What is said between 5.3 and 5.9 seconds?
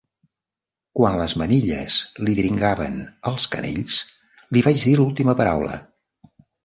paraula.